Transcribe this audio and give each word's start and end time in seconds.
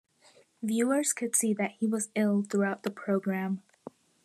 Viewers 0.63 1.13
could 1.13 1.35
see 1.35 1.53
that 1.53 1.73
he 1.73 1.85
was 1.85 2.09
ill 2.15 2.41
throughout 2.41 2.81
the 2.81 2.89
programme. 2.89 3.61